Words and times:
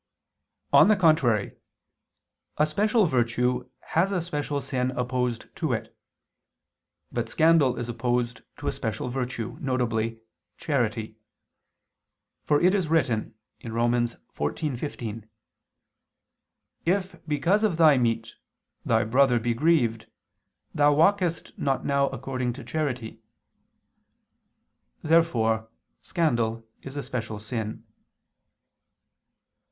On 0.73 0.87
the 0.87 0.95
contrary, 0.95 1.57
A 2.57 2.65
special 2.65 3.05
virtue 3.05 3.69
has 3.89 4.11
a 4.11 4.19
special 4.19 4.59
sin 4.59 4.89
opposed 4.97 5.55
to 5.57 5.73
it. 5.73 5.95
But 7.11 7.29
scandal 7.29 7.77
is 7.77 7.87
opposed 7.87 8.41
to 8.57 8.67
a 8.67 8.71
special 8.71 9.09
virtue, 9.09 9.59
viz. 9.59 10.15
charity. 10.57 11.17
For 12.45 12.59
it 12.59 12.73
is 12.73 12.87
written 12.87 13.35
(Rom. 13.63 13.91
14:15): 13.91 15.25
"If, 16.83 17.15
because 17.27 17.63
of 17.63 17.77
thy 17.77 17.99
meat, 17.99 18.33
thy 18.83 19.03
brother 19.03 19.39
be 19.39 19.53
grieved, 19.53 20.07
thou 20.73 20.93
walkest 20.95 21.55
not 21.59 21.85
now 21.85 22.09
according 22.09 22.53
to 22.53 22.63
charity." 22.63 23.21
Therefore 25.03 25.69
scandal 26.01 26.65
is 26.81 26.97
a 26.97 27.03
special 27.03 27.37
sin. 27.37 27.83